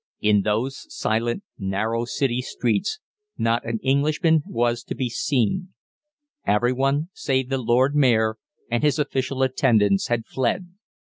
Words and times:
In 0.19 0.41
those 0.41 0.87
silent, 0.91 1.43
narrow 1.59 2.05
City 2.05 2.41
streets 2.41 2.97
not 3.37 3.63
an 3.67 3.77
Englishman 3.83 4.41
was 4.47 4.83
to 4.85 4.95
be 4.95 5.11
seen. 5.11 5.75
Every 6.43 6.73
one 6.73 7.09
save 7.13 7.49
the 7.49 7.59
Lord 7.59 7.93
Mayor 7.95 8.37
and 8.71 8.81
his 8.81 8.97
official 8.97 9.43
attendants 9.43 10.07
had 10.07 10.25
fled. 10.25 10.69